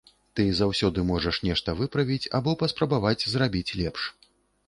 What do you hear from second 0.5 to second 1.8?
заўсёды можаш нешта